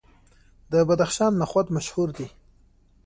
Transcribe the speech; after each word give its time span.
د 0.71 0.73
بدخشان 0.87 1.33
نخود 1.41 1.67
مشهور 1.75 2.09
دي. 2.17 2.27